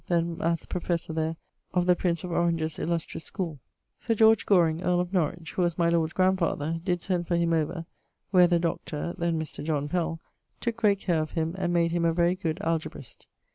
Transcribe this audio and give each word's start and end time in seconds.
then 0.07 0.35
Math. 0.39 0.67
Professor 0.67 1.13
there 1.13 1.35
of 1.75 1.85
the 1.85 1.95
Prince 1.95 2.23
of 2.23 2.31
Orange's 2.31 2.79
'ilustrious 2.79 3.23
schoole.' 3.25 3.59
Sir 3.99 4.15
George 4.15 4.47
Goring, 4.47 4.81
earl 4.81 4.99
of 4.99 5.13
Norwich 5.13 5.51
(who 5.51 5.61
was 5.61 5.77
my 5.77 5.89
lord's 5.89 6.13
grandfather), 6.13 6.79
did 6.83 7.03
send 7.03 7.27
for 7.27 7.35
him 7.35 7.53
over, 7.53 7.85
where 8.31 8.47
the 8.47 8.57
(then 8.59 9.39
Mr. 9.39 9.63
John 9.63 9.87
Pell) 9.87 10.19
tooke 10.59 10.77
great 10.77 10.99
care 11.01 11.21
of 11.21 11.33
him, 11.33 11.53
and 11.55 11.71
made 11.71 11.91
him 11.91 12.05
a 12.05 12.13
very 12.13 12.33
good 12.33 12.57
Algebrist. 12.61 13.27